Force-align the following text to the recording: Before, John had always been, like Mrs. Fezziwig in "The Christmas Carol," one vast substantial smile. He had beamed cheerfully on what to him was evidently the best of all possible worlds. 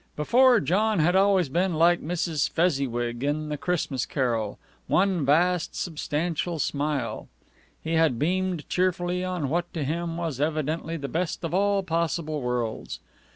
Before, 0.15 0.59
John 0.59 0.97
had 0.97 1.15
always 1.15 1.47
been, 1.47 1.75
like 1.75 2.01
Mrs. 2.01 2.49
Fezziwig 2.49 3.23
in 3.23 3.49
"The 3.49 3.55
Christmas 3.57 4.07
Carol," 4.07 4.57
one 4.87 5.23
vast 5.23 5.75
substantial 5.75 6.57
smile. 6.57 7.27
He 7.83 7.93
had 7.93 8.17
beamed 8.17 8.67
cheerfully 8.67 9.23
on 9.23 9.47
what 9.47 9.71
to 9.75 9.83
him 9.83 10.17
was 10.17 10.41
evidently 10.41 10.97
the 10.97 11.07
best 11.07 11.43
of 11.43 11.53
all 11.53 11.83
possible 11.83 12.41
worlds. 12.41 12.99